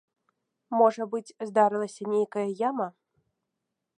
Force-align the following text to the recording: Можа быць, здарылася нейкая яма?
Можа 0.79 1.03
быць, 1.11 1.35
здарылася 1.49 2.09
нейкая 2.15 2.47
яма? 2.69 2.87